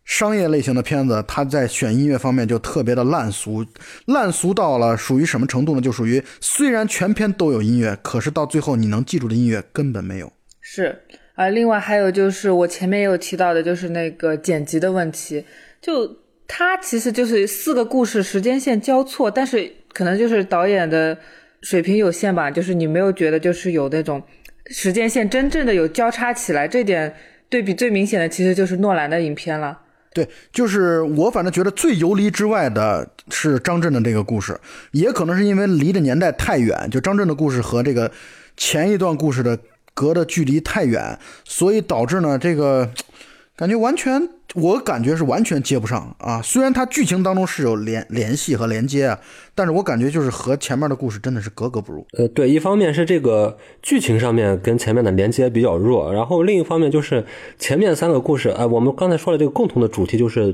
[0.06, 3.66] 商业类型的片子，他在选音乐方面就特别的烂俗，
[4.06, 5.82] 烂俗到了属于什么程度呢？
[5.82, 10.32] 就属于虽然全片都有音乐，可是到最后你能记住的音乐根本没有。
[10.62, 11.02] 是
[11.36, 15.44] 啊，另外还有就是我前面也有提到的，就是那个剪辑的问题，
[15.82, 16.08] 就
[16.48, 21.18] 它其实就是四个故事时间线交错，但是可能就是导演的
[21.62, 24.22] 水平有限吧，就是你没有觉得就是有那种
[24.68, 27.16] 时间线真正的有交叉起来，这点
[27.50, 29.80] 对比最明显的其实就是诺兰的影片了。
[30.14, 34.58] 对，就是我反正觉得最游离之外的是张震的这个故事，
[34.91, 38.10] 也可能是因为离的年代太远，就张震的故事和这个
[38.56, 39.60] 前一段故事的
[39.93, 42.89] 隔的距离太远，所以导致呢这个
[43.58, 46.41] 感觉完全，我感觉是完全接不上啊。
[46.41, 49.18] 虽然它剧情当中是有联联系和连接啊，
[49.56, 52.06] 但是我感觉就是和前面的故事真的是格格不入。
[52.18, 57.26] 呃，对，一方面是这个剧情上面跟前面的连接比较弱，然后另一方面就是
[57.58, 60.53] 前面三个故事，呃，我们刚才说的这个共同的主题就是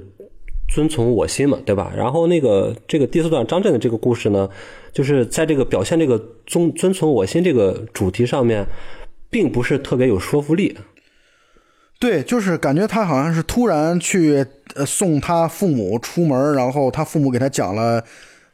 [0.71, 1.91] 遵从我心嘛，对吧？
[1.97, 4.47] 然后那个这个第四段张震的这个故事呢，
[4.93, 8.63] 就是在这个表现这个遵遵从我心这个主题上面，
[9.31, 10.77] 并不是特别有说服力。
[12.01, 14.43] 对，就是感觉他好像是突然去
[14.75, 18.03] 呃送他父母出门，然后他父母给他讲了。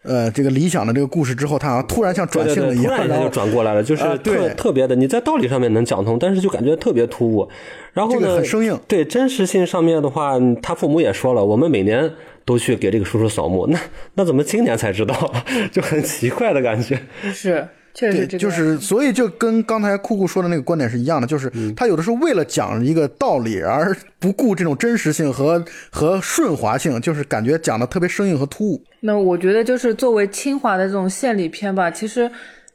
[0.04, 7.50] 呃，这个理想的这个故事之后，他好像突然像转性了一样，突然一下就转过来了，就是特、呃、特别的，你在道理上面能讲通，但是就感觉特别突兀。
[7.92, 8.80] 然后呢，这个、很生硬。
[8.88, 12.10] 对真实性上面的话，他父母也说了，我们每年
[12.46, 13.78] 都去给这个叔叔扫墓，那
[14.14, 15.34] 那怎么今年才知道？
[15.74, 16.98] 就很奇怪的感觉。
[17.34, 17.68] 是。
[17.98, 28.84] 确实，就是，所以就跟刚才酷酷说的那个观点是一样的，就是他有的时候为了讲一个道理而不顾这种真实性和和顺滑性，就是感觉讲的特别生硬和突兀。
[29.00, 32.30] 那我觉得就是作为清华的这种献礼片吧，其实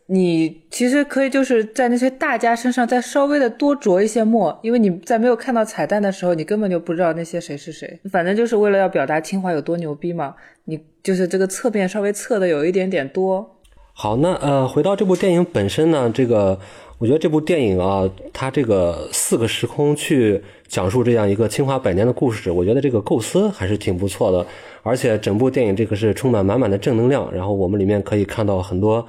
[0.07, 8.01] 你其实可以就是在那些大家身上再稍微的多着一些墨，因为你在没有看到彩蛋的时候，你根本就不知道那些谁是谁。
[8.11, 13.49] 反正就是为了要表达清华有多牛逼嘛，你就是这个侧面稍微侧的有一点点多。
[13.95, 16.59] 好，那呃，回到这部电影本身呢，这个
[16.99, 24.45] 我觉得这部电影啊，它这个四个时空去讲述这样一个清华百年的故事，我觉得这个构思还是挺不错的，
[24.83, 29.07] 而且整部电影这个是充满满满的正能量，然后我们里面可以看到很多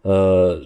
[0.00, 0.58] 呃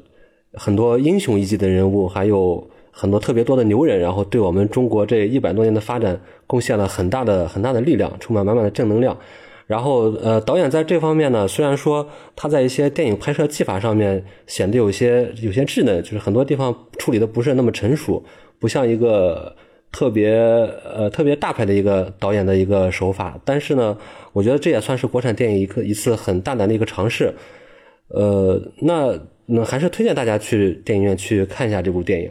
[0.55, 9.19] 很多英雄一级的人物，还有很多特别多的牛人，然后对我们中国这一百多年的发展贡献了很大的很大的力量，充满满满的正能量。
[9.67, 18.25] 然后，呃，导演在这方面呢，虽然说他在一些电影拍摄技法上面显得有些有些稚嫩，就是很多地方处理的不是那么成熟，
[18.61, 19.57] 不像一个
[19.91, 20.31] 特别
[20.85, 23.99] 呃特别大牌的一个导演的一个手法，但是呢，
[24.33, 27.35] 我觉得这也算是国产电影一个一次很大胆的一个尝试。
[28.09, 32.31] 呃，那那还是推荐大家去电影院去看一下这部电影。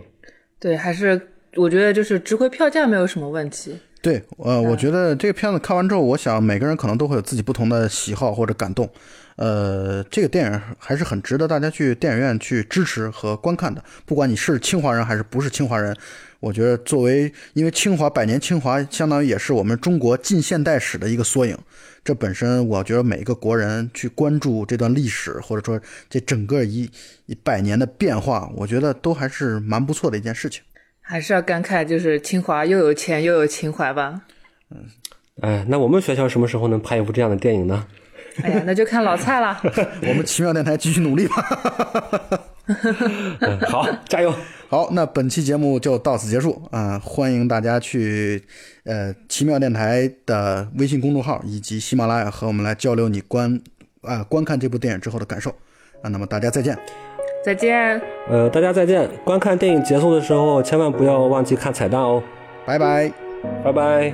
[0.58, 1.20] 对，还是
[1.56, 3.76] 我觉得就是值回票价没有什么问题。
[4.06, 8.88] 对，呃，我觉得这个片子看完之后，我想每个人可能都会有自己不同的喜好或者感动。
[9.36, 13.84] 呃，这个电影还是很值得大家去电影院去支持和观看的。
[14.06, 15.98] 不管你是清华人还是不是清华人，
[16.40, 21.58] 我觉得作为因为清华百年清华，相当于也是我们中国近现代史的一个缩影。
[22.04, 26.88] 这本身，我觉得每一个国人去关注这段历史，或者说这整个一
[27.26, 30.62] 一百年的变化，我觉得都还是蛮不错的一件事情。
[31.08, 34.22] 还是要感慨，就是清华又有钱又有情怀吧。
[34.72, 34.86] 嗯，
[35.42, 37.86] 哎，那我们学校什么时候能拍一部这样的电影呢？
[38.42, 39.62] 哎呀，那就看老蔡了。
[40.02, 41.36] 我们奇妙电台继续努力吧。
[43.70, 44.34] 好，加油！
[44.68, 47.00] 好，那本期节目就到此结束啊！
[47.00, 48.44] 欢迎大家去
[48.84, 53.62] 呃奇妙电台的微信公众号以及喜马拉雅和我们来交流你观
[54.02, 55.52] 啊观看这部电影之后的感受
[56.02, 56.10] 啊。
[56.10, 56.76] 那么大家再见。
[57.46, 59.08] 再见，呃，大家再见。
[59.24, 62.24] 观看电影结束的时候，千万不要忘记看彩蛋哦。
[62.66, 63.12] 拜拜，
[63.64, 64.12] 拜拜。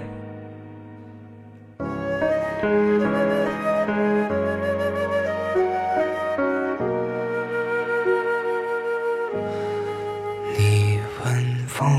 [10.58, 11.90] 你问风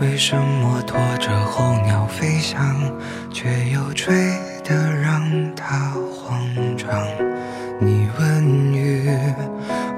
[0.00, 2.60] 为什么拖着候鸟飞翔，
[3.32, 4.12] 却又吹
[4.64, 5.94] 得让它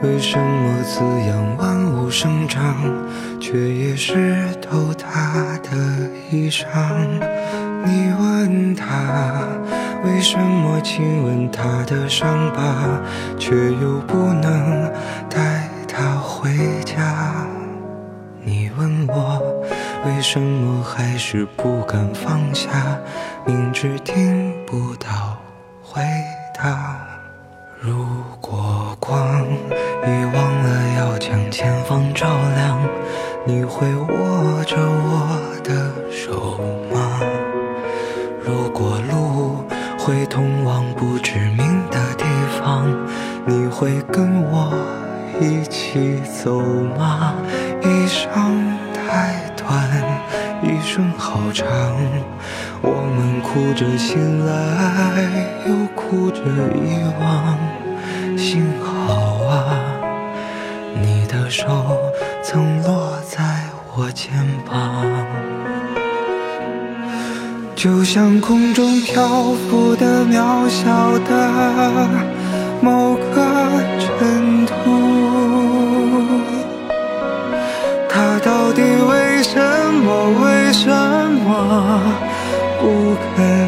[0.03, 2.75] 为什么滋养万物生长，
[3.39, 5.71] 却也湿透他的
[6.31, 6.65] 衣裳？
[7.85, 8.87] 你问他，
[10.03, 12.99] 为什么亲吻他的伤疤，
[13.39, 14.91] 却又不能
[15.29, 16.51] 带他回
[16.83, 17.47] 家？
[18.43, 19.39] 你问我，
[20.07, 22.71] 为什么还是不敢放下，
[23.45, 25.37] 明知听不到
[25.83, 26.01] 回
[26.55, 27.00] 答？
[31.91, 32.79] 方照亮，
[33.45, 36.57] 你会握着我的手
[36.95, 37.21] 吗？
[38.41, 39.65] 如果路
[39.99, 42.25] 会通往不知名的地
[42.61, 42.87] 方，
[43.45, 44.73] 你会跟我
[45.41, 46.61] 一起走
[46.97, 47.35] 吗？
[47.83, 48.31] 一生
[48.95, 49.91] 太短，
[50.63, 51.67] 一生好长，
[52.83, 55.25] 我们哭着醒来，
[55.67, 57.70] 又哭着遗忘。
[61.61, 61.67] 手
[62.43, 63.43] 曾落在
[63.95, 64.33] 我肩
[64.67, 65.05] 膀，
[67.77, 69.29] 就像空中漂
[69.69, 72.09] 浮的渺小的
[72.81, 73.45] 某个
[73.99, 74.73] 尘土，
[78.09, 79.61] 它到底为什
[80.03, 80.09] 么？
[80.43, 80.89] 为什
[81.45, 82.01] 么
[82.81, 83.60] 不肯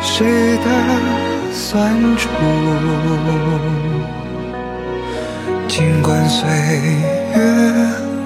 [0.00, 0.66] 谁的
[1.52, 2.28] 酸楚？
[5.68, 6.48] 尽管岁
[7.34, 7.38] 月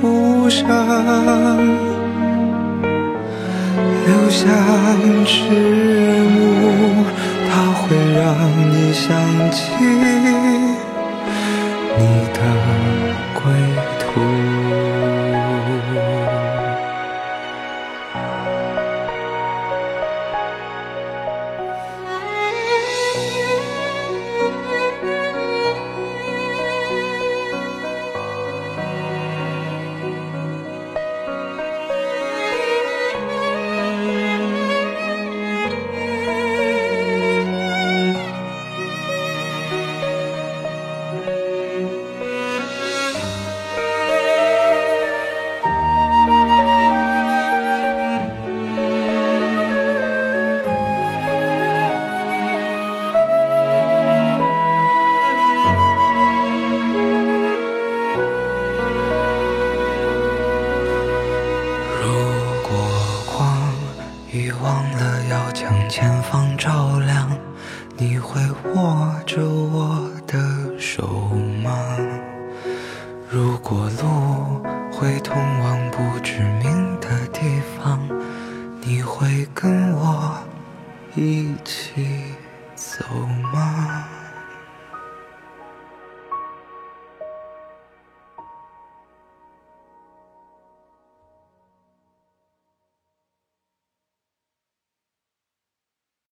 [0.03, 0.67] 无声，
[4.07, 4.43] 留下
[5.25, 5.37] 迟
[6.35, 7.05] 暮，
[7.49, 7.85] 它会
[8.15, 8.25] 让
[8.71, 9.05] 你想
[9.53, 9.57] 起